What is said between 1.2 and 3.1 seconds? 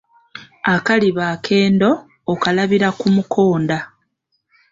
akendo, okalabira ku